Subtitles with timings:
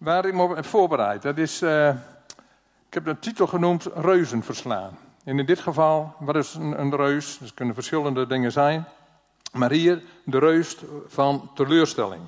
[0.00, 1.22] waar ik me op heb voorbereid.
[1.22, 1.88] Dat is, uh,
[2.86, 4.98] ik heb de titel genoemd Reuzen verslaan.
[5.24, 7.38] En in dit geval, wat is een, een reus?
[7.38, 8.84] Dat kunnen verschillende dingen zijn.
[9.52, 10.76] Maar hier de reus
[11.06, 12.22] van teleurstelling.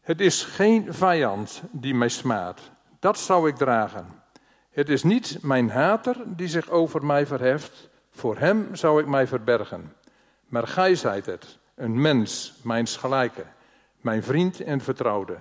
[0.00, 2.70] Het is geen vijand die mij smaadt.
[2.98, 4.06] Dat zou ik dragen.
[4.70, 7.88] Het is niet mijn hater die zich over mij verheft.
[8.10, 9.92] Voor hem zou ik mij verbergen.
[10.46, 13.44] Maar gij zijt het, een mens, mijns gelijke,
[14.06, 15.36] mijn vriend en vertrouwde.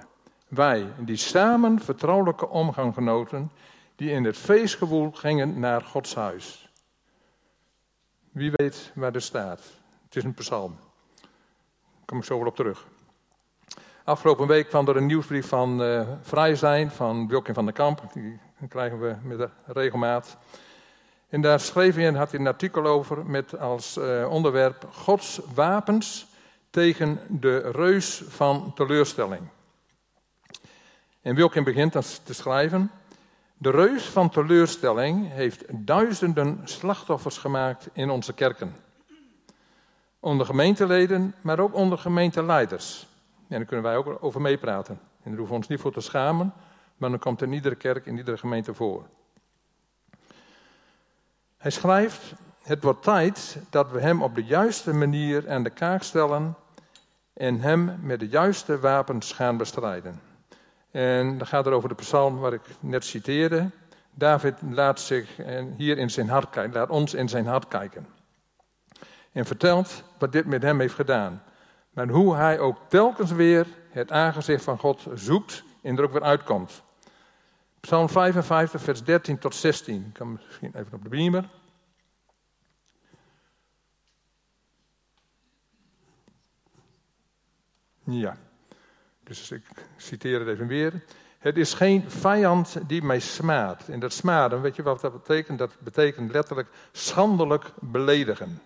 [0.47, 3.51] Wij, die samen vertrouwelijke omgang genoten,
[3.95, 6.69] die in het feestgewoel gingen naar Gods huis.
[8.31, 9.61] Wie weet waar er staat.
[10.03, 10.77] Het is een psalm.
[11.21, 12.85] Daar kom ik zo wel op terug.
[14.03, 18.01] Afgelopen week kwam er een nieuwsbrief van uh, Vrij zijn, van Wilkin van der Kamp.
[18.13, 20.37] Die krijgen we met de regelmaat.
[21.29, 26.33] En daar schreef hij had hij een artikel over met als uh, onderwerp Gods wapens
[26.75, 29.41] tegen de reus van teleurstelling.
[31.21, 32.91] En Wilkin begint dan te schrijven.
[33.57, 38.75] De reus van teleurstelling heeft duizenden slachtoffers gemaakt in onze kerken.
[40.19, 43.07] Onder gemeenteleden, maar ook onder gemeenteleiders.
[43.47, 44.99] En daar kunnen wij ook over meepraten.
[45.23, 46.53] En daar hoeven we ons niet voor te schamen,
[46.97, 49.05] maar dan komt in iedere kerk, in iedere gemeente voor.
[51.57, 56.03] Hij schrijft: Het wordt tijd dat we hem op de juiste manier aan de kaak
[56.03, 56.55] stellen
[57.35, 60.21] en hem met de juiste wapens gaan bestrijden.
[60.91, 63.69] En dan gaat het over de psalm waar ik net citeerde.
[64.11, 65.37] David laat zich
[65.77, 68.07] hier in zijn hart kijken, laat ons in zijn hart kijken.
[69.31, 71.43] En vertelt wat dit met hem heeft gedaan.
[71.89, 76.23] Maar hoe hij ook telkens weer het aangezicht van God zoekt en er ook weer
[76.23, 76.83] uitkomt.
[77.79, 80.05] Psalm 55, vers 13 tot 16.
[80.07, 81.49] Ik kan misschien even op de beamer.
[88.05, 88.37] Ja,
[89.23, 89.63] dus ik
[89.97, 91.03] citeer het even weer.
[91.39, 93.89] Het is geen vijand die mij smaadt.
[93.89, 95.59] En dat smaden, weet je wat dat betekent?
[95.59, 98.61] Dat betekent letterlijk schandelijk beledigen.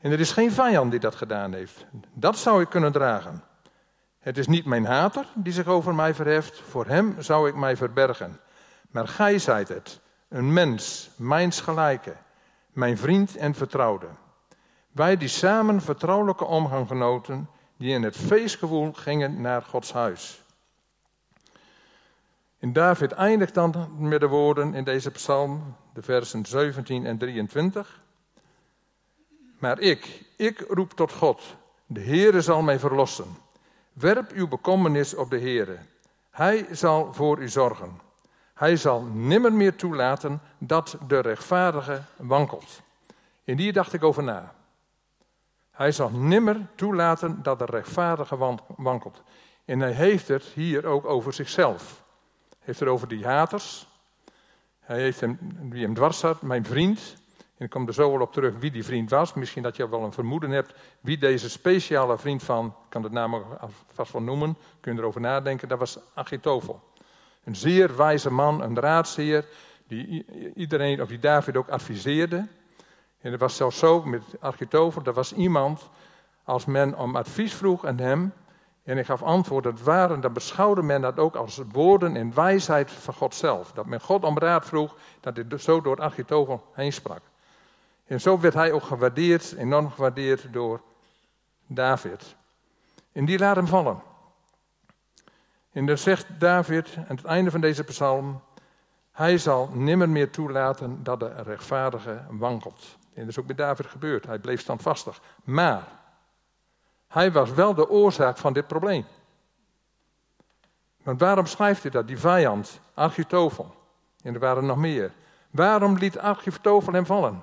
[0.00, 1.86] En er is geen vijand die dat gedaan heeft.
[2.12, 3.44] Dat zou ik kunnen dragen.
[4.18, 7.76] Het is niet mijn hater die zich over mij verheft, voor hem zou ik mij
[7.76, 8.40] verbergen.
[8.90, 12.16] Maar gij zijt het, een mens, mijns gelijke,
[12.72, 14.06] mijn vriend en vertrouwde.
[14.92, 17.48] Wij die samen vertrouwelijke omgang genoten,
[17.80, 20.42] die in het feestgewoel gingen naar Gods huis.
[22.58, 28.00] En David eindigt dan met de woorden in deze psalm, de versen 17 en 23.
[29.58, 31.42] Maar ik, ik roep tot God,
[31.86, 33.36] de Heere zal mij verlossen.
[33.92, 35.78] Werp uw bekommernis op de Heere.
[36.30, 38.00] Hij zal voor u zorgen.
[38.54, 42.80] Hij zal nimmer meer toelaten dat de rechtvaardige wankelt.
[43.44, 44.54] En hier dacht ik over na.
[45.70, 49.22] Hij zal nimmer toelaten dat de rechtvaardige wankelt.
[49.64, 52.04] En hij heeft het hier ook over zichzelf.
[52.48, 53.88] Hij heeft het over die haters.
[54.80, 55.38] Hij heeft hem,
[55.70, 57.16] wie hem dwars zat, mijn vriend.
[57.56, 59.34] En ik kom er zo wel op terug wie die vriend was.
[59.34, 63.12] Misschien dat je wel een vermoeden hebt wie deze speciale vriend van, ik kan het
[63.12, 63.44] naam
[63.92, 66.82] vast wel noemen, kun je erover nadenken, dat was Achitofel.
[67.44, 69.46] Een zeer wijze man, een raadsheer,
[69.86, 72.46] die iedereen, of die David ook adviseerde.
[73.20, 75.90] En het was zelfs zo met Achitofel, dat was iemand,
[76.44, 78.32] als men om advies vroeg aan hem,
[78.82, 82.90] en hij gaf antwoord, dat waren, dan beschouwde men dat ook als woorden en wijsheid
[82.90, 83.72] van God zelf.
[83.72, 87.20] Dat men God om raad vroeg, dat hij zo door Achitofel heen sprak.
[88.06, 90.80] En zo werd hij ook gewaardeerd, enorm gewaardeerd door
[91.66, 92.36] David.
[93.12, 94.02] En die laat hem vallen.
[95.72, 98.40] En dan zegt David aan het einde van deze psalm:
[99.12, 102.98] Hij zal nimmer meer toelaten dat de rechtvaardige wankelt.
[103.20, 104.26] En dat is ook bij David gebeurd.
[104.26, 105.20] Hij bleef standvastig.
[105.44, 105.88] Maar
[107.08, 109.06] hij was wel de oorzaak van dit probleem.
[111.02, 112.06] Want waarom schrijft hij dat?
[112.06, 113.74] Die vijand, Architofel.
[114.22, 115.12] En er waren nog meer.
[115.50, 117.42] Waarom liet Architofel hem vallen?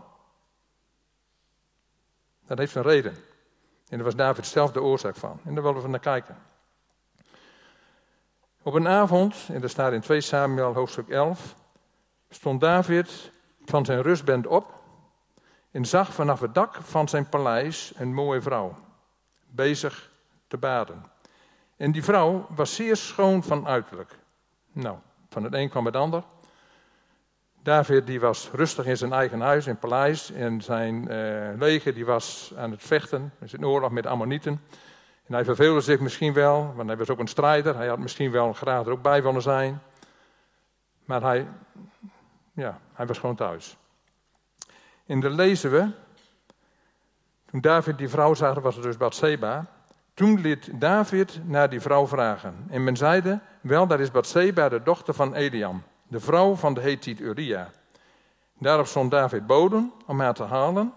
[2.45, 3.15] Dat heeft een reden.
[3.89, 5.39] En daar was David zelf de oorzaak van.
[5.43, 6.37] En daar willen we naar kijken.
[8.61, 11.55] Op een avond, en dat staat in 2 Samuel hoofdstuk 11,
[12.29, 13.31] stond David
[13.65, 14.76] van zijn rustband op
[15.71, 18.75] en zag vanaf het dak van zijn paleis een mooie vrouw,
[19.47, 20.11] bezig
[20.47, 21.05] te baden.
[21.77, 24.19] En die vrouw was zeer schoon van uiterlijk.
[24.71, 24.97] Nou,
[25.29, 26.23] van het een kwam het ander.
[27.63, 30.31] David die was rustig in zijn eigen huis, in paleis.
[30.31, 33.33] En zijn uh, leger die was aan het vechten.
[33.39, 34.61] in zijn oorlog met Ammonieten.
[35.25, 37.75] En hij verveelde zich misschien wel, want hij was ook een strijder.
[37.75, 39.81] Hij had misschien wel graag er ook bij willen zijn.
[41.05, 41.47] Maar hij,
[42.53, 43.77] ja, hij was gewoon thuis.
[45.07, 45.89] En dan lezen we,
[47.45, 49.65] toen David die vrouw zag, was het dus Bathseba,
[50.13, 52.65] Toen liet David naar die vrouw vragen.
[52.69, 56.81] En men zeide, wel, dat is Bathseba, de dochter van Eliam, de vrouw van de
[56.81, 57.69] Hethiet Uria.
[58.59, 60.93] Daarop zond David boden om haar te halen.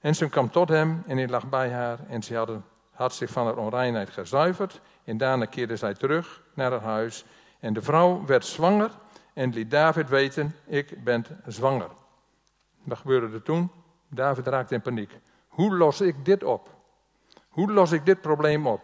[0.00, 1.98] En ze kwam tot hem en hij lag bij haar.
[2.08, 4.80] En ze hadden, had zich van haar onreinheid gezuiverd.
[5.04, 7.24] En daarna keerde zij terug naar haar huis.
[7.60, 8.90] En de vrouw werd zwanger
[9.34, 11.90] en liet David weten, ik ben zwanger.
[12.88, 13.70] Wat gebeurde er toen?
[14.08, 15.18] David raakte in paniek.
[15.48, 16.68] Hoe los ik dit op?
[17.48, 18.80] Hoe los ik dit probleem op?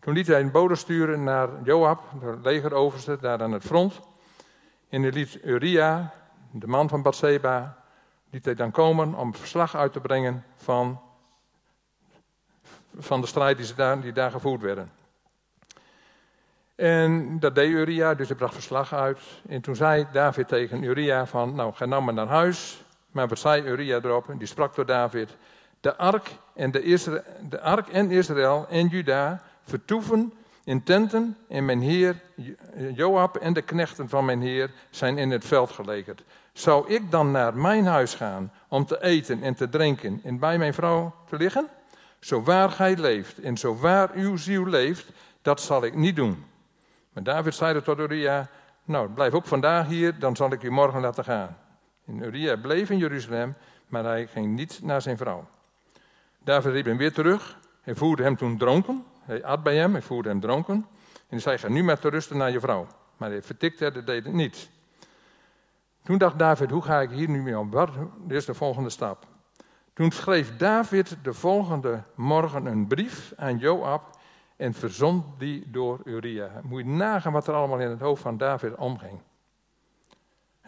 [0.00, 4.00] Toen liet hij een bode sturen naar Joab, de legeroverste, daar aan het front.
[4.88, 6.12] En hij liet Uria,
[6.50, 7.84] de man van Bathseba,
[8.30, 11.00] liet hij dan komen om verslag uit te brengen van,
[12.98, 14.90] van de strijd die, ze daar, die daar gevoerd werden.
[16.74, 19.20] En dat deed Uria, dus hij bracht verslag uit.
[19.48, 22.84] En toen zei David tegen Uria van, nou ga nou maar naar huis.
[23.12, 24.34] Maar wat zei Uria erop?
[24.38, 25.36] Die sprak door David.
[25.80, 30.32] De ark en, de, de ark en Israël en Juda vertoeven
[30.64, 32.20] in tenten en mijn heer
[32.94, 36.24] Joab en de knechten van mijn heer zijn in het veld gelegerd.
[36.52, 40.58] Zou ik dan naar mijn huis gaan om te eten en te drinken en bij
[40.58, 41.68] mijn vrouw te liggen?
[42.20, 45.06] Zo waar gij leeft en zo waar uw ziel leeft,
[45.42, 46.44] dat zal ik niet doen.
[47.12, 48.48] Maar David zei tot Uria,
[48.84, 51.56] nou blijf ook vandaag hier, dan zal ik u morgen laten gaan.
[52.08, 53.54] En Uria bleef in Jeruzalem,
[53.86, 55.48] maar hij ging niet naar zijn vrouw.
[56.38, 57.58] David riep hem weer terug.
[57.82, 59.04] Hij voerde hem toen dronken.
[59.20, 60.74] Hij at bij hem, hij voerde hem dronken.
[60.74, 62.86] En hij zei, ga nu maar te rusten naar je vrouw.
[63.16, 64.70] Maar hij vertikte dat deed het niet.
[66.02, 67.70] Toen dacht David, hoe ga ik hier nu mee om?
[67.70, 67.90] Wat
[68.28, 69.26] is de volgende stap?
[69.92, 74.18] Toen schreef David de volgende morgen een brief aan Joab
[74.56, 76.50] en verzond die door Uria.
[76.62, 79.20] Moet je nagaan wat er allemaal in het hoofd van David omging.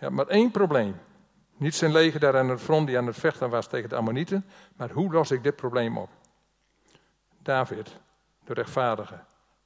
[0.00, 0.94] Ja, maar één probleem.
[1.60, 4.46] Niet zijn leger daar aan het front die aan het vechten was tegen de Ammonieten,
[4.76, 6.10] maar hoe los ik dit probleem op?
[7.42, 8.00] David,
[8.44, 9.20] de rechtvaardige,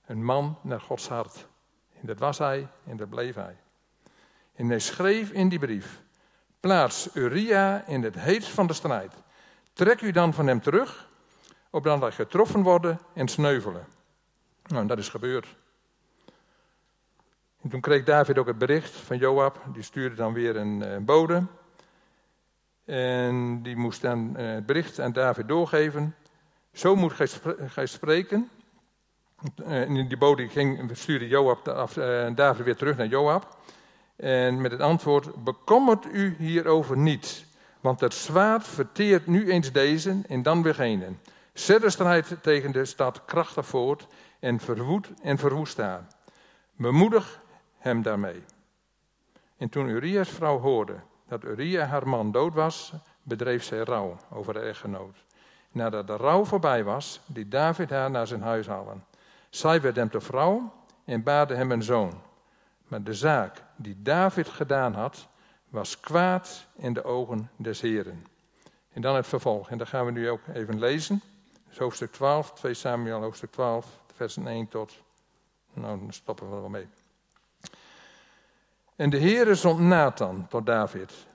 [0.06, 1.46] een man naar Gods hart.
[2.00, 3.56] En dat was hij en dat bleef hij.
[4.55, 6.02] En hij schreef in die brief:
[6.61, 9.12] Plaats Uria in het heetst van de strijd.
[9.73, 11.08] Trek u dan van hem terug,
[11.70, 13.87] opdat hij getroffen worden en sneuvelen.
[14.67, 15.56] Nou, dat is gebeurd.
[17.61, 21.00] En toen kreeg David ook het bericht van Joab, die stuurde dan weer een, een
[21.00, 21.46] eh, bode.
[22.84, 26.14] En die moest dan eh, het bericht aan David doorgeven.
[26.72, 27.12] Zo moet
[27.66, 28.50] gij spreken.
[29.64, 31.92] Eh, en die bode ging, stuurde Joab, af,
[32.34, 33.56] David weer terug naar Joab.
[34.16, 37.46] En met het antwoord: Bekommert u hierover niet,
[37.81, 41.06] want het zwaard verteert nu eens deze en dan weer gene.
[41.52, 44.06] Zet de strijd tegen de stad krachtig voort
[44.40, 46.06] en verwoed en verwoest haar.
[46.76, 47.40] Bemoedig
[47.78, 48.42] hem daarmee.
[49.56, 50.94] En toen Urias vrouw hoorde
[51.29, 52.93] dat Uria haar man dood was,
[53.23, 55.25] bedreef zij rouw over de echtgenoot.
[55.71, 59.05] Nadat de rouw voorbij was, liet David haar naar zijn huis halen.
[59.49, 60.73] Zij werd hem te vrouw
[61.05, 62.23] en baarde hem een zoon.
[62.88, 65.29] Maar de zaak die David gedaan had,
[65.69, 68.27] was kwaad in de ogen des Heren.
[68.93, 71.23] En dan het vervolg, en dat gaan we nu ook even lezen.
[71.69, 75.03] Dus hoofdstuk 12, 2 Samuel, hoofdstuk 12, versen 1 tot.
[75.73, 76.88] Nou, dan stoppen we wel mee.
[78.96, 81.26] En de Heere zond Nathan tot David.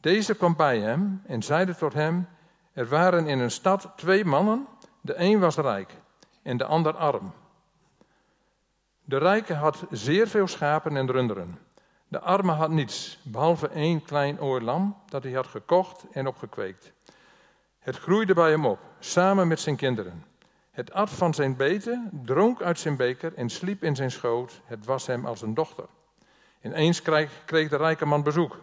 [0.00, 2.28] Deze kwam bij hem en zeide tot hem:
[2.72, 4.66] Er waren in een stad twee mannen,
[5.00, 5.94] de een was rijk
[6.42, 7.32] en de ander arm.
[9.04, 11.58] De rijke had zeer veel schapen en runderen.
[12.08, 16.92] De arme had niets, behalve één klein oorlam dat hij had gekocht en opgekweekt.
[17.78, 20.24] Het groeide bij hem op, samen met zijn kinderen.
[20.70, 24.60] Het at van zijn beten, dronk uit zijn beker en sliep in zijn schoot.
[24.64, 25.86] Het was hem als een dochter.
[26.62, 28.58] Ineens kreeg, kreeg de rijke man bezoek.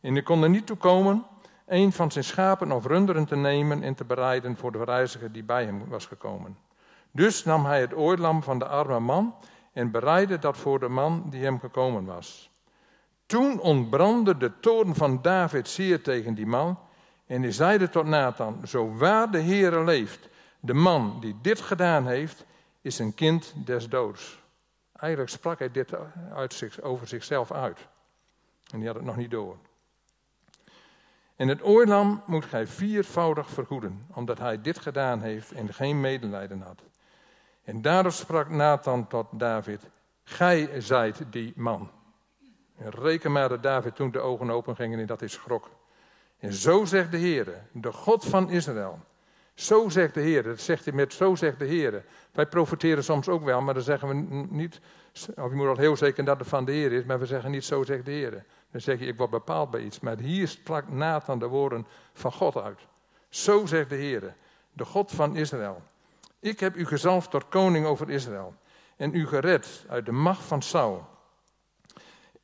[0.00, 1.26] En hij kon er niet toe komen
[1.66, 5.44] een van zijn schapen of runderen te nemen en te bereiden voor de reiziger die
[5.44, 6.56] bij hem was gekomen.
[7.10, 9.34] Dus nam hij het oorlam van de arme man
[9.72, 12.50] en bereidde dat voor de man die hem gekomen was.
[13.26, 16.78] Toen ontbrandde de toorn van David zeer tegen die man
[17.26, 20.28] en hij zeide tot Nathan, zo waar de Heere leeft,
[20.60, 22.44] de man die dit gedaan heeft,
[22.82, 24.44] is een kind des doods.
[24.96, 25.92] Eigenlijk sprak hij dit
[26.82, 27.88] over zichzelf uit.
[28.72, 29.56] En die had het nog niet door.
[31.36, 36.60] En het oorlam moet gij viervoudig vergoeden, omdat hij dit gedaan heeft en geen medelijden
[36.60, 36.82] had.
[37.64, 39.80] En daarop sprak Nathan tot David,
[40.22, 41.90] gij zijt die man.
[42.76, 45.70] En reken maar dat David toen de ogen open gingen en dat is schrok.
[46.38, 49.00] En zo zegt de Heer, de God van Israël.
[49.56, 50.42] Zo zegt de Heer.
[50.42, 52.04] Dat zegt hij met zo zegt de Heer.
[52.32, 54.14] Wij profiteren soms ook wel, maar dan zeggen we
[54.50, 54.80] niet,
[55.36, 57.50] of je moet al heel zeker dat het van de Heer is, maar we zeggen
[57.50, 58.44] niet zo zegt de Heer.
[58.70, 60.00] Dan zeg je, ik word bepaald bij iets.
[60.00, 62.80] Maar hier sprak Nathan de woorden van God uit.
[63.28, 64.34] Zo zegt de Heer,
[64.72, 65.82] de God van Israël.
[66.40, 68.54] Ik heb u gezalfd tot koning over Israël
[68.96, 71.06] en u gered uit de macht van Saul.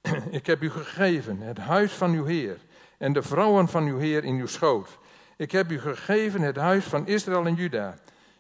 [0.31, 2.59] Ik heb u gegeven het huis van uw Heer
[2.99, 4.99] en de vrouwen van uw Heer in uw schoot.
[5.43, 7.95] Ik heb u gegeven het huis van Israël en Juda.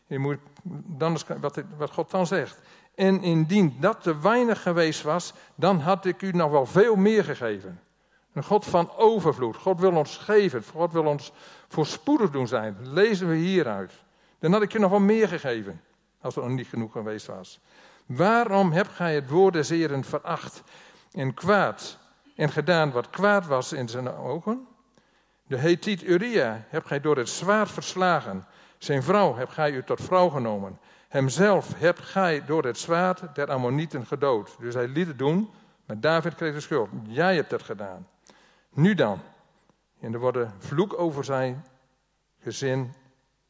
[0.06, 0.38] Je moet
[0.86, 2.58] dan wat, wat God dan zegt.
[2.94, 7.24] En indien dat te weinig geweest was, dan had ik u nog wel veel meer
[7.24, 7.80] gegeven.
[8.32, 9.56] Een God van overvloed.
[9.56, 10.64] God wil ons geven.
[10.64, 11.32] God wil ons
[11.68, 12.76] voorspoedig doen zijn.
[12.82, 13.92] Lezen we hieruit.
[14.38, 15.80] Dan had ik je nog wel meer gegeven.
[16.20, 17.60] Als het nog niet genoeg geweest was.
[18.06, 20.62] Waarom hebt gij het woord des Heren veracht
[21.12, 21.98] en kwaad
[22.36, 24.66] en gedaan wat kwaad was in zijn ogen?
[25.46, 28.46] De Hethiet Uria hebt gij door het zwaard verslagen.
[28.78, 30.78] Zijn vrouw hebt gij u tot vrouw genomen.
[31.08, 34.56] Hemzelf hebt gij door het zwaard der Ammonieten gedood.
[34.60, 35.50] Dus hij liet het doen,
[35.86, 36.88] maar David kreeg de schuld.
[37.06, 38.08] Jij hebt het gedaan.
[38.70, 39.20] Nu dan.
[40.00, 41.64] En er wordt vloek over zijn
[42.40, 42.92] gezin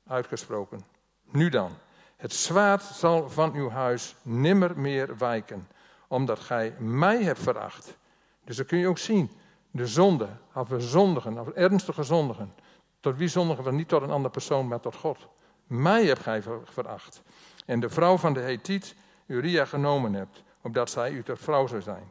[0.06, 0.84] uitgesproken.
[1.30, 1.70] Nu dan.
[2.16, 5.68] Het zwaard zal van uw huis nimmer meer wijken,
[6.08, 7.96] omdat gij mij hebt veracht.
[8.44, 9.30] Dus dan kun je ook zien,
[9.72, 12.54] de zonde, of we zondigen, of ernstige zondigen.
[13.00, 13.72] Tot wie zondigen we?
[13.72, 15.18] Niet tot een andere persoon, maar tot God.
[15.66, 17.22] Mij hebt gij veracht.
[17.66, 18.94] En de vrouw van de Hethiet
[19.26, 22.10] Uria genomen hebt, opdat zij u tot vrouw zou zijn.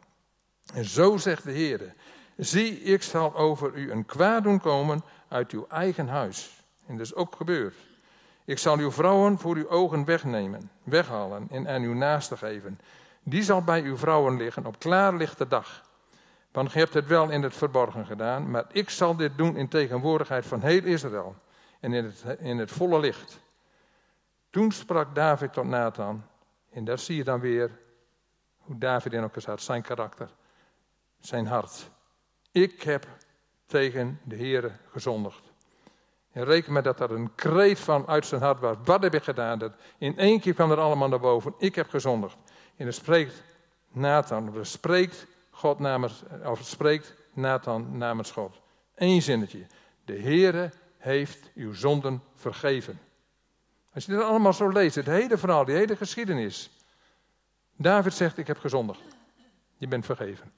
[0.73, 1.93] En zo zegt de Heer,
[2.37, 6.63] zie, ik zal over u een kwaad doen komen uit uw eigen huis.
[6.85, 7.75] En dat is ook gebeurd.
[8.45, 12.79] Ik zal uw vrouwen voor uw ogen wegnemen, weghalen en aan uw naaste geven.
[13.23, 15.89] Die zal bij uw vrouwen liggen op klaarlichte dag.
[16.51, 19.67] Want ge hebt het wel in het verborgen gedaan, maar ik zal dit doen in
[19.67, 21.35] tegenwoordigheid van heel Israël
[21.79, 23.39] en in het, in het volle licht.
[24.49, 26.23] Toen sprak David tot Nathan,
[26.69, 27.79] en daar zie je dan weer
[28.57, 30.29] hoe David in elkaar zat, zijn karakter,
[31.19, 31.89] zijn hart.
[32.51, 33.07] Ik heb
[33.65, 35.51] tegen de Heere gezondigd.
[36.31, 38.77] En reken met dat er een kreet van uit zijn hart was.
[38.83, 39.59] Wat heb ik gedaan?
[39.59, 41.53] Dat in één keer kwam er allemaal naar boven.
[41.57, 42.37] Ik heb gezondigd.
[42.75, 43.43] En dan spreekt
[43.91, 45.27] Nathan, of spreekt
[45.61, 48.61] God namens, of spreekt Nathan namens God.
[48.95, 49.65] Eén zinnetje.
[50.05, 52.99] De Heere heeft uw zonden vergeven.
[53.93, 56.69] Als je dat allemaal zo leest, het hele verhaal, die hele geschiedenis.
[57.75, 59.01] David zegt, ik heb gezondigd.
[59.77, 60.51] Je bent vergeven.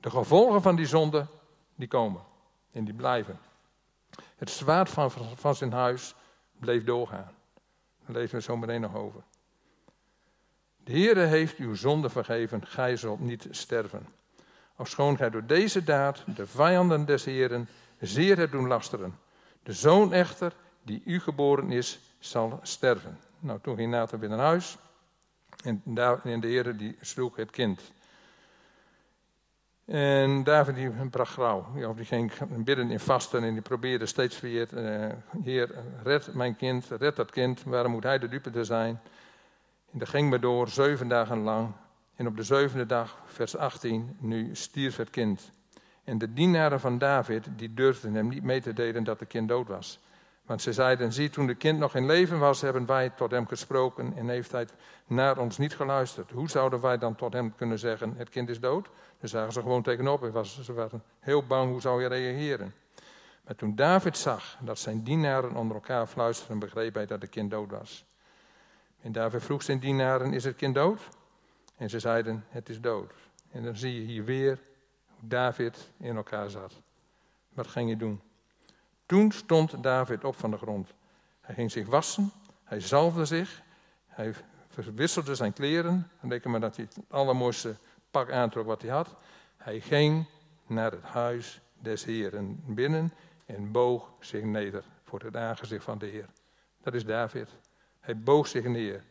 [0.00, 1.26] De gevolgen van die zonde,
[1.74, 2.22] die komen.
[2.72, 3.38] En die blijven.
[4.36, 6.14] Het zwaard van, van zijn huis
[6.58, 7.32] bleef doorgaan.
[8.06, 9.22] Daar lezen we zo meteen nog over.
[10.84, 14.06] De Heere heeft uw zonde vergeven, gij zult niet sterven.
[14.76, 17.68] Ofschoon gij door deze daad de vijanden des Heeren
[18.00, 19.18] zeer hebt doen lasteren.
[19.62, 23.18] De zoon echter, die u geboren is, zal sterven.
[23.38, 24.76] Nou, toen ging Nathan weer naar huis.
[25.64, 27.80] En, de Heer die sloeg het kind.
[29.84, 31.66] En David die bracht grauw.
[31.96, 32.32] Die ging
[32.64, 34.68] bidden in vasten en die probeerde steeds weer...
[34.72, 35.12] Uh,
[35.42, 35.70] Heer,
[36.02, 37.62] red mijn kind, red dat kind.
[37.62, 39.00] Waarom moet hij de dupe zijn?
[39.94, 41.72] En dat ging maar door, zeven dagen lang.
[42.14, 45.50] En op de zevende dag, vers 18, nu stierf het kind.
[46.04, 49.48] En de dienaren van David, die durfden hem niet mee te delen dat het kind
[49.48, 50.00] dood was.
[50.46, 53.46] Want ze zeiden, zie, toen het kind nog in leven was, hebben wij tot hem
[53.46, 54.66] gesproken en heeft hij
[55.06, 56.30] naar ons niet geluisterd.
[56.30, 58.88] Hoe zouden wij dan tot hem kunnen zeggen, het kind is dood?
[59.20, 60.44] Dan zagen ze gewoon tegenop.
[60.62, 62.74] Ze waren heel bang, hoe zou je reageren?
[63.44, 67.50] Maar toen David zag dat zijn dienaren onder elkaar fluisterden, begreep hij dat het kind
[67.50, 68.04] dood was.
[69.04, 71.08] En David vroeg zijn dienaren, is het kind dood?
[71.76, 73.12] En ze zeiden, het is dood.
[73.50, 74.60] En dan zie je hier weer
[75.06, 76.72] hoe David in elkaar zat.
[77.48, 78.20] Wat ging je doen?
[79.06, 80.94] Toen stond David op van de grond.
[81.40, 82.32] Hij ging zich wassen,
[82.62, 83.62] hij zalfde zich,
[84.06, 84.34] hij
[84.68, 86.10] verwisselde zijn kleren.
[86.20, 87.76] En reken maar dat hij het allermooiste
[88.10, 89.14] pak aantrok wat hij had.
[89.56, 90.26] Hij ging
[90.66, 93.12] naar het huis des Heeren binnen
[93.46, 96.28] en boog zich neder voor het aangezicht van de Heer.
[96.82, 97.48] Dat is David.
[98.04, 99.04] Hij boog zich neer.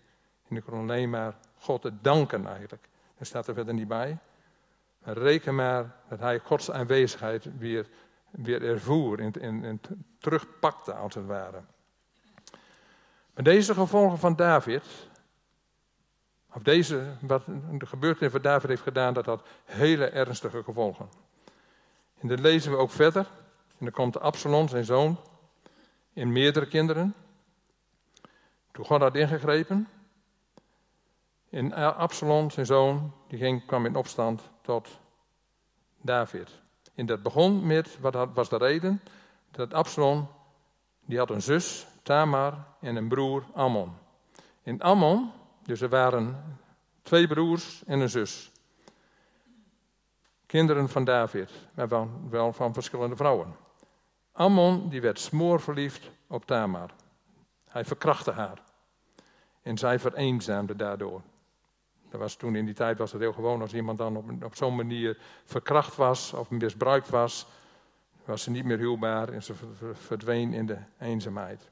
[0.48, 2.90] En ik kon alleen maar God te danken eigenlijk.
[3.18, 4.18] Dat staat er verder niet bij.
[5.04, 7.88] Maar reken maar dat hij Gods aanwezigheid weer
[8.34, 9.82] weer ervoer en, en, en
[10.20, 11.62] terugpakte, als het ware.
[13.34, 14.84] Maar deze gevolgen van David,
[16.54, 21.10] of deze, wat de gebeurtenis van David heeft gedaan, dat had hele ernstige gevolgen.
[22.20, 23.28] En dat lezen we ook verder.
[23.78, 25.20] En dan komt Absalom, zijn zoon,
[26.14, 27.16] en meerdere kinderen.
[28.74, 29.88] Toen God had ingegrepen.
[31.50, 35.00] En Absalom, zijn zoon, die ging, kwam in opstand tot
[36.02, 36.62] David.
[36.96, 39.02] En dat begon met, wat was de reden?
[39.52, 40.28] Dat Absalom,
[41.06, 43.94] die had een zus, Tamar, en een broer, Ammon.
[44.64, 45.32] En Ammon,
[45.64, 46.58] dus er waren
[47.02, 48.52] twee broers en een zus.
[50.46, 53.56] Kinderen van David, maar wel van verschillende vrouwen.
[54.32, 56.90] Ammon, die werd smoorverliefd op Tamar.
[57.74, 58.62] Hij verkrachtte haar.
[59.62, 61.22] En zij vereenzaamde daardoor.
[62.10, 64.56] Dat was, toen in die tijd was het heel gewoon als iemand dan op, op
[64.56, 67.48] zo'n manier verkracht was of misbruikt was,
[68.26, 69.54] was ze niet meer huwbaar en ze
[69.94, 71.70] verdween in de eenzaamheid.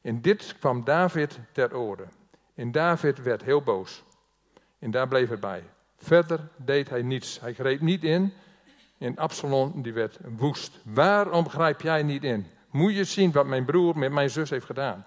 [0.00, 2.04] En dit kwam David ter orde.
[2.54, 4.02] En David werd heel boos.
[4.78, 5.64] En daar bleef het bij.
[5.96, 7.40] Verder deed hij niets.
[7.40, 8.32] Hij greep niet in.
[8.98, 10.80] En Absalom die werd woest.
[10.84, 12.46] Waarom grijp jij niet in?
[12.70, 15.06] Moet je zien wat mijn broer met mijn zus heeft gedaan.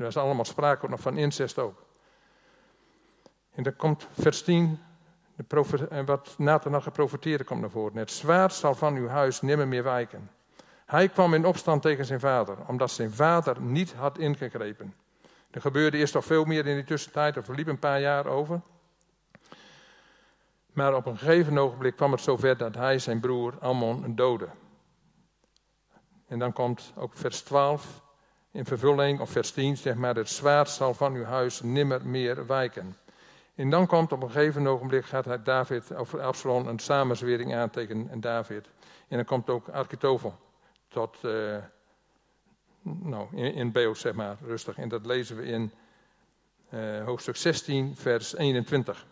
[0.00, 1.82] Er was allemaal sprake nog van incest ook.
[3.54, 4.80] En dan komt vers 10,
[5.36, 6.82] de en wat Nathan had
[7.44, 7.96] komt naar voren.
[7.96, 10.30] Het zwaard zal van uw huis nimmer meer wijken.
[10.86, 14.94] Hij kwam in opstand tegen zijn vader, omdat zijn vader niet had ingegrepen.
[15.50, 18.60] Er gebeurde eerst nog veel meer in die tussentijd, er verliep een paar jaar over.
[20.72, 24.48] Maar op een gegeven ogenblik kwam het zover dat hij zijn broer Ammon doodde.
[26.26, 28.02] En dan komt ook vers 12
[28.52, 32.46] in vervulling, of vers 10, zeg maar, het zwaard zal van uw huis nimmer meer
[32.46, 32.96] wijken.
[33.54, 38.20] En dan komt op een gegeven ogenblik, gaat David, of Absalom een samenzwering aan tegen
[38.20, 38.68] David.
[39.08, 40.38] En dan komt ook Architophel
[40.88, 41.56] tot, uh,
[42.82, 44.78] nou, in, in, beeld, zeg maar, rustig.
[44.78, 45.72] En dat lezen we in
[46.70, 49.06] uh, hoofdstuk 16, vers 21.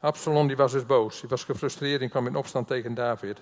[0.00, 3.40] Absalom die was dus boos, hij was gefrustreerd en kwam in opstand tegen David.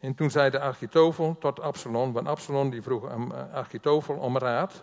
[0.00, 4.38] En toen zei de Architofel tot Absalom, want Absalom die vroeg aan eh, Architofel om
[4.38, 4.82] raad.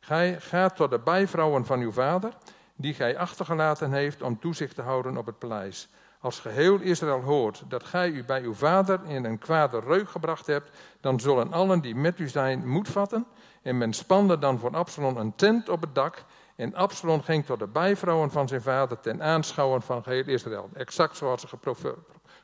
[0.00, 2.32] Gij gaat tot de bijvrouwen van uw vader,
[2.76, 5.88] die gij achtergelaten heeft om toezicht te houden op het paleis.
[6.20, 10.46] Als geheel Israël hoort dat gij u bij uw vader in een kwade reuk gebracht
[10.46, 13.26] hebt, dan zullen allen die met u zijn moed vatten.
[13.62, 16.24] En men spande dan voor Absalom een tent op het dak.
[16.56, 20.68] En Absalom ging tot de bijvrouwen van zijn vader ten aanschouwen van geheel Israël.
[20.74, 21.58] Exact zoals er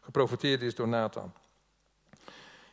[0.01, 1.33] geprofiteerd is door Nathan.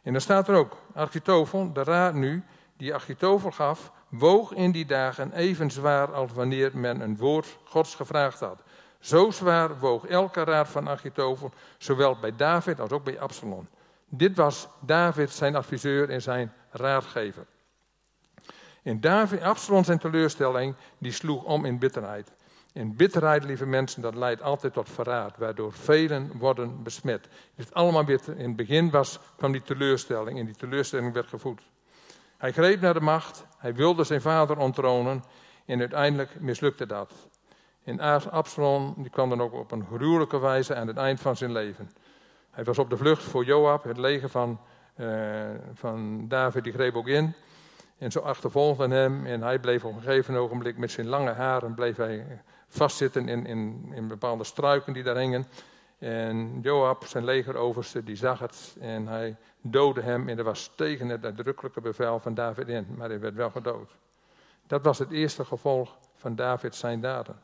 [0.07, 2.43] En dan staat er ook, Architofel, de raad nu,
[2.77, 7.95] die Architofel gaf, woog in die dagen even zwaar als wanneer men een woord Gods
[7.95, 8.61] gevraagd had.
[8.99, 13.67] Zo zwaar woog elke raad van Achitofel, zowel bij David als ook bij Absalom.
[14.09, 17.45] Dit was David zijn adviseur en zijn raadgever.
[18.83, 22.31] En David, Absalom zijn teleurstelling, die sloeg om in bitterheid.
[22.77, 27.27] En bitterheid, lieve mensen, dat leidt altijd tot verraad, waardoor velen worden besmet.
[27.55, 28.37] Het allemaal bitter.
[28.37, 31.61] In het begin was, kwam die teleurstelling en die teleurstelling werd gevoed.
[32.37, 35.23] Hij greep naar de macht, hij wilde zijn vader onttronen
[35.65, 37.13] en uiteindelijk mislukte dat.
[37.83, 37.99] En
[38.31, 41.91] Absalom die kwam dan ook op een gruwelijke wijze aan het eind van zijn leven.
[42.51, 44.59] Hij was op de vlucht voor Joab, het leger van,
[44.95, 47.33] uh, van David, die greep ook in.
[47.97, 51.73] En zo achtervolgden hem en hij bleef op een gegeven ogenblik met zijn lange haren
[51.73, 55.45] bleef hij vastzitten in, in, in bepaalde struiken die daar hingen.
[55.99, 60.29] En Joab, zijn legeroverste, die zag het en hij doodde hem.
[60.29, 63.91] En dat was tegen het uitdrukkelijke bevel van David in, maar hij werd wel gedood.
[64.67, 67.39] Dat was het eerste gevolg van David zijn daden.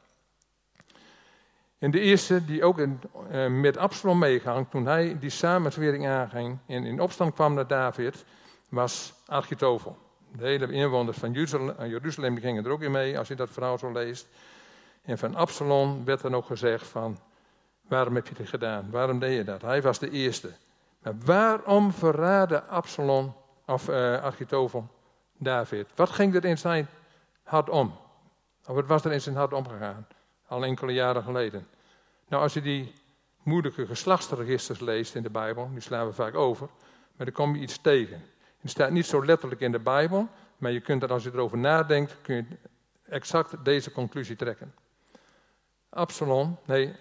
[1.77, 6.57] En de eerste die ook in, uh, met Absalom meegang, toen hij die samenzwering aanging
[6.67, 8.25] en in opstand kwam naar David,
[8.69, 9.97] was Architofel.
[10.37, 11.31] De hele inwoners van
[11.89, 14.27] Jeruzalem gingen er ook in mee, als je dat verhaal zo leest.
[15.03, 17.19] En van Absalom werd dan ook gezegd van,
[17.87, 18.91] waarom heb je dit gedaan?
[18.91, 19.61] Waarom deed je dat?
[19.61, 20.51] Hij was de eerste.
[21.01, 23.35] Maar waarom verraadde Absalom,
[23.65, 24.87] of uh, Architofel,
[25.37, 25.87] David?
[25.95, 26.87] Wat ging er in zijn
[27.43, 27.95] hart om?
[28.67, 30.07] Of wat was er in zijn hart omgegaan?
[30.47, 31.67] Al enkele jaren geleden.
[32.27, 32.93] Nou, als je die
[33.43, 36.69] moeilijke geslachtsregisters leest in de Bijbel, die slaan we vaak over,
[37.15, 38.23] maar dan kom je iets tegen.
[38.59, 41.57] Het staat niet zo letterlijk in de Bijbel, maar je kunt er als je erover
[41.57, 42.45] nadenkt, kun je
[43.09, 44.73] exact deze conclusie trekken.
[45.93, 46.95] Absalom, nee, ik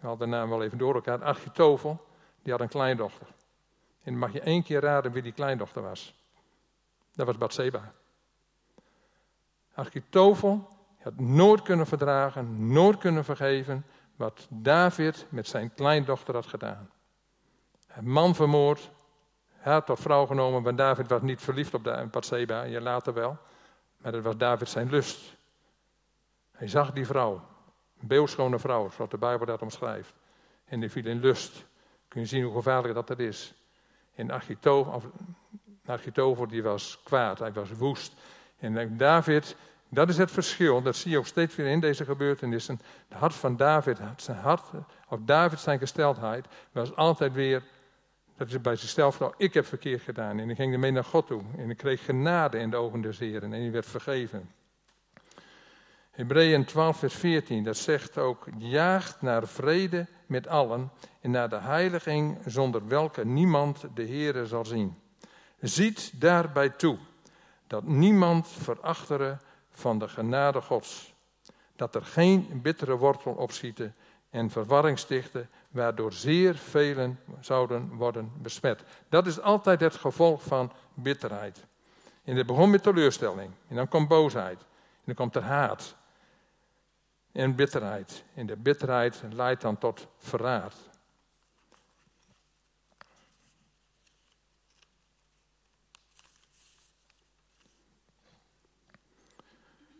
[0.00, 2.06] haal de naam wel even door elkaar, Achitofel,
[2.42, 3.26] die had een kleindochter.
[4.02, 6.14] En mag je één keer raden wie die kleindochter was.
[7.14, 7.92] Dat was Bathseba.
[9.74, 10.68] Achitofel
[11.02, 13.84] had nooit kunnen verdragen, nooit kunnen vergeven
[14.16, 16.90] wat David met zijn kleindochter had gedaan.
[17.86, 18.90] Een man vermoord,
[19.52, 23.36] hij had tot vrouw genomen, maar David was niet verliefd op Bathseba, je later wel.
[23.96, 25.36] Maar dat was David zijn lust.
[26.52, 27.42] Hij zag die vrouw,
[28.00, 30.12] een beeldschone vrouw, zoals de Bijbel dat omschrijft.
[30.64, 31.64] En die viel in lust.
[32.08, 33.54] Kun je zien hoe gevaarlijk dat dat is.
[34.14, 34.32] En
[35.84, 38.12] Achitophel, die was kwaad, hij was woest.
[38.58, 39.56] En David,
[39.88, 42.80] dat is het verschil, dat zie je ook steeds weer in deze gebeurtenissen.
[43.08, 44.70] Het hart van David, zijn hart,
[45.08, 47.62] of David zijn gesteldheid, was altijd weer,
[48.36, 50.38] dat is bij zichzelf, nou, ik heb verkeerd gedaan.
[50.38, 51.42] En ik ging ermee naar God toe.
[51.56, 54.50] En ik kreeg genade in de ogen des Heren en hij werd vergeven.
[56.18, 61.58] Hebreeën 12, vers 14, dat zegt ook, jaagt naar vrede met allen en naar de
[61.58, 64.98] heiliging zonder welke niemand de Heere zal zien.
[65.60, 66.98] Ziet daarbij toe
[67.66, 69.38] dat niemand verachtere
[69.70, 71.14] van de genade Gods.
[71.76, 73.94] dat er geen bittere wortel opschieten
[74.30, 78.82] en verwarring stichten, waardoor zeer velen zouden worden besmet.
[79.08, 81.64] Dat is altijd het gevolg van bitterheid.
[82.24, 85.96] En het begon met teleurstelling, en dan komt boosheid, en dan komt er haat
[87.38, 88.24] en bitterheid.
[88.34, 90.74] En de bitterheid leidt dan tot verraad.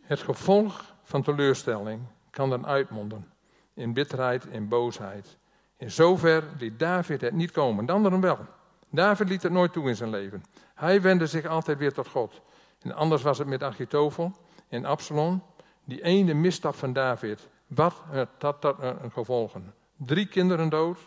[0.01, 3.31] Het gevolg van teleurstelling kan dan uitmonden
[3.73, 5.37] in bitterheid en boosheid.
[5.77, 8.39] In zover liet David het niet komen, de anderen wel.
[8.89, 10.43] David liet het nooit toe in zijn leven.
[10.75, 12.41] Hij wendde zich altijd weer tot God.
[12.81, 14.31] En anders was het met Achitofel
[14.67, 15.43] en Absalom,
[15.89, 17.47] die ene misstap van David.
[17.67, 18.01] Wat
[18.39, 19.73] had dat een gevolgen?
[19.95, 20.99] Drie kinderen dood,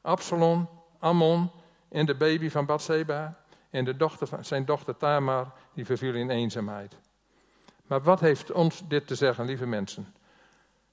[0.00, 1.50] Absalom, Ammon
[1.88, 3.46] en de baby van Bathseba.
[3.70, 6.96] En de dochter van, zijn dochter Tamar, die verviel in eenzaamheid.
[7.86, 10.14] Maar wat heeft ons dit te zeggen, lieve mensen?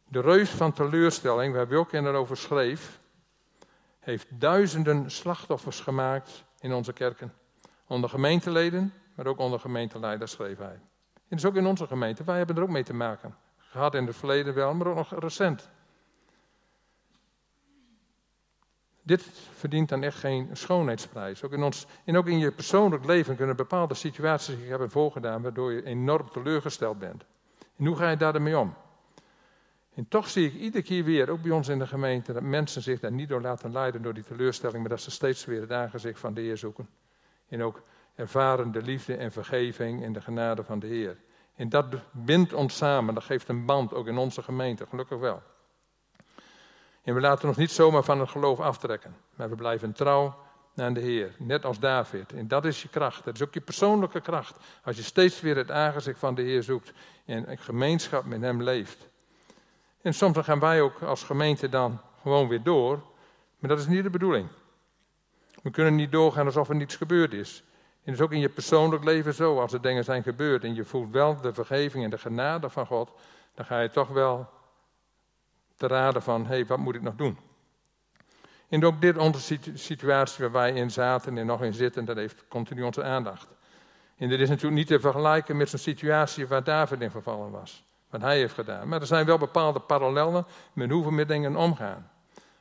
[0.07, 2.99] De reus van teleurstelling, waar Wilken erover schreef,
[3.99, 7.33] heeft duizenden slachtoffers gemaakt in onze kerken.
[7.87, 10.79] Onder gemeenteleden, maar ook onder gemeenteleiders, schreef hij.
[11.27, 13.35] En dus ook in onze gemeente, wij hebben er ook mee te maken.
[13.57, 15.69] Gehad in het verleden wel, maar ook nog recent.
[19.01, 21.43] Dit verdient dan echt geen schoonheidsprijs.
[21.43, 25.41] Ook in, ons, en ook in je persoonlijk leven kunnen bepaalde situaties zich hebben voorgedaan
[25.41, 27.25] waardoor je enorm teleurgesteld bent.
[27.77, 28.73] En hoe ga je daarmee om?
[29.95, 32.81] En toch zie ik iedere keer weer, ook bij ons in de gemeente, dat mensen
[32.81, 35.71] zich daar niet door laten leiden door die teleurstelling, maar dat ze steeds weer het
[35.71, 36.89] aangezicht van de Heer zoeken.
[37.47, 37.81] En ook
[38.15, 41.17] ervaren de liefde en vergeving en de genade van de Heer.
[41.55, 45.41] En dat bindt ons samen, dat geeft een band, ook in onze gemeente, gelukkig wel.
[47.03, 50.35] En we laten ons niet zomaar van het geloof aftrekken, maar we blijven trouw
[50.75, 52.33] aan de Heer, net als David.
[52.33, 54.57] En dat is je kracht, dat is ook je persoonlijke kracht.
[54.83, 56.93] Als je steeds weer het aangezicht van de Heer zoekt
[57.25, 59.07] en een gemeenschap met Hem leeft.
[60.01, 63.03] En soms gaan wij ook als gemeente dan gewoon weer door,
[63.59, 64.47] maar dat is niet de bedoeling.
[65.63, 67.63] We kunnen niet doorgaan alsof er niets gebeurd is.
[68.05, 69.59] Dat is ook in je persoonlijk leven zo.
[69.59, 72.85] Als er dingen zijn gebeurd en je voelt wel de vergeving en de genade van
[72.85, 73.11] God,
[73.53, 74.49] dan ga je toch wel
[75.75, 77.37] te raden van, hé, hey, wat moet ik nog doen?
[78.69, 82.43] En ook dit onze situatie waar wij in zaten en nog in zitten, dat heeft
[82.47, 83.47] continu onze aandacht.
[84.17, 87.83] En dit is natuurlijk niet te vergelijken met zo'n situatie waar David in vervallen was.
[88.09, 88.87] Wat hij heeft gedaan.
[88.87, 92.09] Maar er zijn wel bepaalde parallellen met hoe we met dingen omgaan.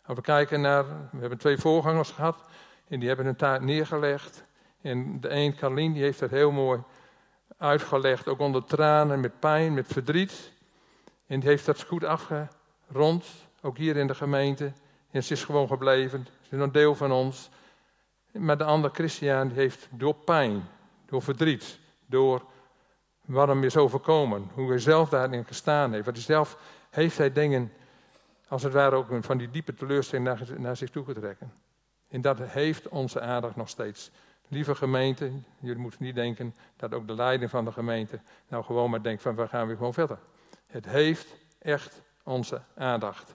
[0.06, 2.36] Als we kijken naar, we hebben twee voorgangers gehad
[2.88, 4.44] en die hebben hun taart neergelegd.
[4.84, 6.82] En de een, Carlien, die heeft het heel mooi
[7.56, 10.52] uitgelegd, ook onder tranen, met pijn, met verdriet.
[11.26, 13.24] En die heeft dat goed afgerond,
[13.62, 14.72] ook hier in de gemeente.
[15.10, 17.50] En ze is gewoon gebleven, ze is een deel van ons.
[18.32, 20.68] Maar de andere Christian die heeft door pijn,
[21.06, 22.42] door verdriet, door
[23.24, 26.04] wat hem is overkomen, hoe hij zelf daarin gestaan heeft.
[26.04, 26.58] Want hij zelf
[26.90, 27.72] heeft hij dingen,
[28.48, 31.52] als het ware ook van die diepe teleurstelling naar, naar zich toe getrokken.
[32.08, 34.10] En dat heeft onze aandacht nog steeds.
[34.54, 38.90] Lieve gemeente, jullie moeten niet denken dat ook de leiding van de gemeente nou gewoon
[38.90, 40.18] maar denkt van we gaan weer gewoon verder.
[40.66, 43.34] Het heeft echt onze aandacht.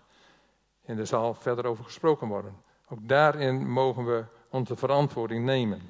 [0.86, 2.55] En er zal verder over gesproken worden.
[2.89, 5.82] Ook daarin mogen we onze verantwoording nemen.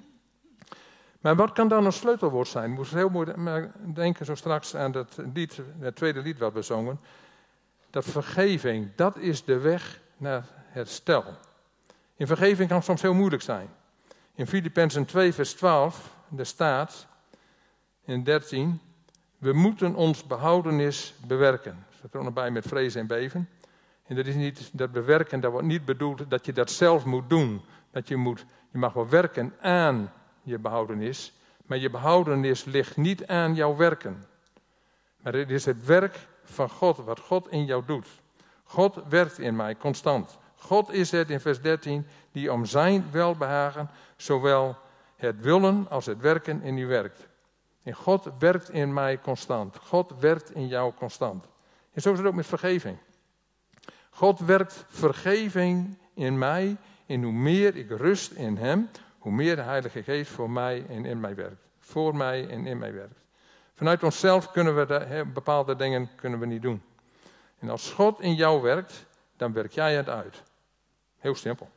[1.20, 2.72] Maar wat kan dan een sleutelwoord zijn?
[2.72, 3.34] Moest heel mooi
[3.94, 7.00] denken zo straks aan dat lied, het tweede lied wat we zongen.
[7.90, 11.24] Dat vergeving, dat is de weg naar herstel.
[12.16, 13.70] In vergeving kan soms heel moeilijk zijn.
[14.40, 17.08] In Filippenzen 2, vers 12, daar staat
[18.06, 18.82] in 13,
[19.38, 21.86] we moeten ons behoudenis bewerken.
[21.88, 23.50] Dat staat er nog bij met vrezen en beven.
[24.06, 27.30] En dat is niet, dat bewerken, dat wordt niet bedoeld dat je dat zelf moet
[27.30, 27.62] doen.
[27.92, 31.34] Dat je moet, je mag wel werken aan je behoudenis,
[31.66, 34.26] maar je behoudenis ligt niet aan jouw werken.
[35.22, 38.08] Maar het is het werk van God, wat God in jou doet.
[38.64, 40.38] God werkt in mij constant.
[40.60, 44.78] God is het in vers 13 die om zijn welbehagen zowel
[45.16, 47.28] het willen als het werken in u werkt.
[47.84, 49.78] En God werkt in mij constant.
[49.78, 51.46] God werkt in jou constant.
[51.94, 52.98] En zo is het ook met vergeving.
[54.10, 56.78] God werkt vergeving in mij.
[57.06, 61.06] En hoe meer ik rust in Hem, hoe meer de Heilige Geest voor mij en
[61.06, 61.68] in mij werkt.
[61.80, 63.24] Voor mij en in mij werkt.
[63.74, 66.82] Vanuit onszelf kunnen we de, bepaalde dingen kunnen we niet doen.
[67.60, 69.06] En als God in jou werkt,
[69.38, 70.44] dan werk jij het uit.
[71.20, 71.70] Heel simpel.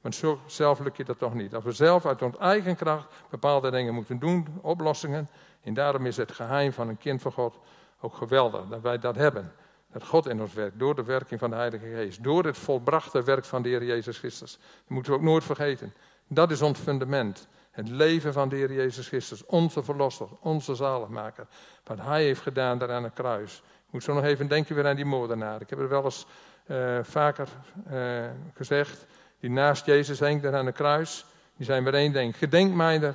[0.00, 1.54] Want zelf lukt je dat toch niet.
[1.54, 5.28] Als we zelf uit onze eigen kracht bepaalde dingen moeten doen, oplossingen.
[5.62, 7.58] En daarom is het geheim van een kind van God
[8.00, 9.52] ook geweldig dat wij dat hebben.
[9.92, 12.22] Dat God in ons werkt, door de werking van de Heilige Geest.
[12.22, 14.58] Door het volbrachte werk van de Heer Jezus Christus.
[14.60, 15.94] Dat moeten we ook nooit vergeten.
[16.28, 17.48] Dat is ons fundament.
[17.70, 21.46] Het leven van de Heer Jezus Christus, onze verlosser, onze zaligmaker.
[21.84, 23.62] Wat Hij heeft gedaan daar aan het kruis.
[23.90, 25.60] Moet zo nog even denken weer aan die moordenaar.
[25.60, 26.26] Ik heb er wel eens
[26.70, 27.48] uh, vaker
[27.92, 29.06] uh, gezegd.
[29.40, 31.24] Die naast Jezus daar aan de kruis.
[31.56, 32.36] Die zijn weer één ding.
[32.36, 33.14] Gedenk mij er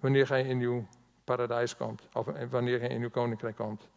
[0.00, 0.86] wanneer gij in uw
[1.24, 2.02] paradijs komt.
[2.12, 3.88] Of wanneer gij in uw koninkrijk komt.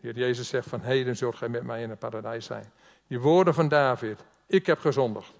[0.00, 2.72] De Jezus zegt van heden zult gij met mij in het paradijs zijn.
[3.06, 4.24] Die woorden van David.
[4.46, 5.32] Ik heb gezondigd.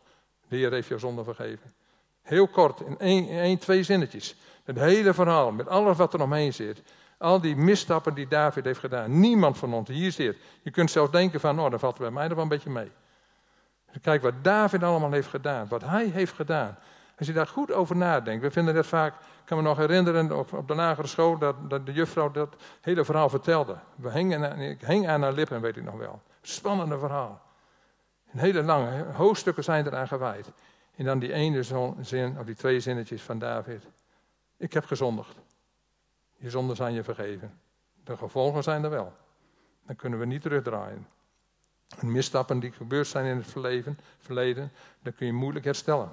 [0.48, 1.74] De Heer heeft jou zonde vergeven.
[2.22, 4.36] Heel kort, in één, in één, twee zinnetjes.
[4.64, 6.82] Het hele verhaal, met alles wat er omheen zit.
[7.18, 9.20] Al die misstappen die David heeft gedaan.
[9.20, 10.36] Niemand van ons hier zit.
[10.62, 12.90] Je kunt zelfs denken van, oh, dat valt bij mij er wel een beetje mee.
[14.02, 15.68] Kijk wat David allemaal heeft gedaan.
[15.68, 16.78] Wat hij heeft gedaan.
[17.18, 18.42] Als je daar goed over nadenkt.
[18.42, 21.70] We vinden dat vaak, ik kan me nog herinneren op, op de lagere school, dat,
[21.70, 23.76] dat de juffrouw dat hele verhaal vertelde.
[23.96, 26.22] We hingen, ik hing aan haar lippen, weet ik nog wel.
[26.42, 27.40] Spannende verhaal.
[28.32, 30.50] Een hele lange, hoofdstukken zijn eraan gewijd.
[30.96, 31.62] En dan die ene
[32.00, 33.82] zin, of die twee zinnetjes van David.
[34.56, 35.36] Ik heb gezondigd.
[36.38, 37.60] Je zonden zijn je vergeven.
[38.04, 39.12] De gevolgen zijn er wel.
[39.86, 41.06] Dan kunnen we niet terugdraaien.
[41.98, 44.72] En misstappen die gebeurd zijn in het verleden, verleden,
[45.02, 46.12] dan kun je moeilijk herstellen.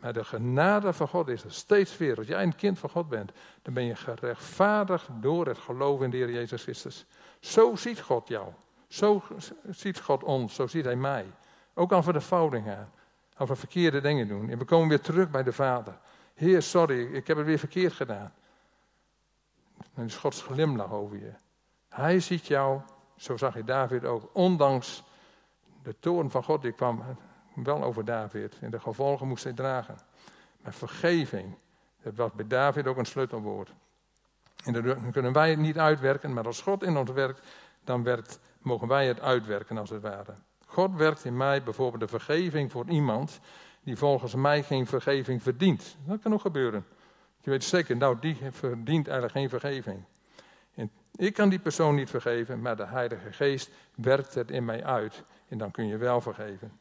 [0.00, 2.16] Maar de genade van God is er steeds weer.
[2.18, 6.10] Als jij een kind van God bent, dan ben je gerechtvaardigd door het geloof in
[6.10, 7.06] de Heer Jezus Christus.
[7.40, 8.48] Zo ziet God jou.
[8.88, 9.22] Zo
[9.70, 10.54] ziet God ons.
[10.54, 11.26] Zo ziet Hij mij.
[11.74, 12.90] Ook al voor de fouten gaan.
[13.36, 14.50] Als we verkeerde dingen doen.
[14.50, 15.98] En we komen weer terug bij de Vader.
[16.34, 18.32] Heer, sorry, ik heb het weer verkeerd gedaan.
[19.94, 21.32] Dan is Gods glimlach over je.
[21.88, 22.80] Hij ziet jou,
[23.16, 25.02] zo zag je David ook, ondanks
[25.82, 27.02] de toorn van God, die kwam
[27.54, 28.58] wel over David.
[28.60, 29.96] En de gevolgen moest hij dragen.
[30.60, 31.56] Maar vergeving,
[32.02, 33.72] dat was bij David ook een sleutelwoord.
[34.64, 37.48] En dat kunnen wij het niet uitwerken, maar als God in ons werkt,
[37.84, 38.24] dan
[38.58, 40.34] mogen wij het uitwerken als het ware.
[40.66, 43.40] God werkt in mij bijvoorbeeld de vergeving voor iemand
[43.82, 45.96] die volgens mij geen vergeving verdient.
[46.06, 46.86] Dat kan ook gebeuren.
[47.42, 50.04] Je weet zeker, nou die verdient eigenlijk geen vergeving.
[50.74, 54.84] En ik kan die persoon niet vergeven, maar de Heilige Geest werkt het in mij
[54.84, 55.22] uit.
[55.48, 56.80] En dan kun je wel vergeven.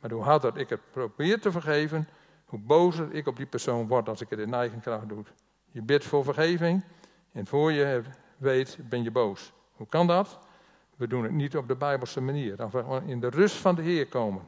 [0.00, 2.08] Maar hoe harder ik het probeer te vergeven,
[2.44, 5.24] hoe bozer ik op die persoon word als ik het in eigen kracht doe.
[5.70, 6.84] Je bidt voor vergeving
[7.32, 8.02] en voor je
[8.36, 9.52] weet ben je boos.
[9.72, 10.38] Hoe kan dat?
[10.96, 12.56] We doen het niet op de Bijbelse manier.
[12.56, 14.42] Dan in de rust van de Heer komen.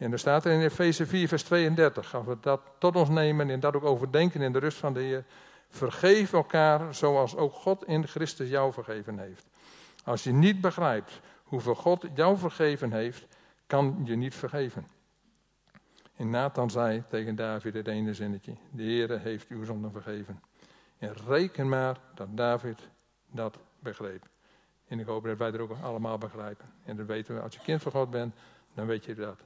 [0.00, 2.14] En er staat er in Efeze 4, vers 32.
[2.14, 5.00] Als we dat tot ons nemen en dat ook overdenken in de rust van de
[5.00, 5.24] Heer.
[5.68, 9.46] Vergeef elkaar zoals ook God in Christus jou vergeven heeft.
[10.04, 13.26] Als je niet begrijpt hoeveel God jou vergeven heeft,
[13.66, 14.86] kan je niet vergeven.
[16.16, 20.40] En Nathan zei tegen David het ene zinnetje: De Heere heeft uw zonde vergeven.
[20.98, 22.88] En reken maar dat David
[23.30, 24.28] dat begreep.
[24.86, 26.66] En ik hoop dat wij er ook allemaal begrijpen.
[26.84, 28.34] En dat weten we, als je kind van God bent,
[28.74, 29.40] dan weet je dat.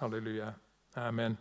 [0.00, 0.54] Hallelujah.
[0.96, 1.38] Amen.